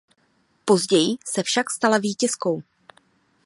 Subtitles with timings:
[0.65, 2.61] Později se však stala vítězkou.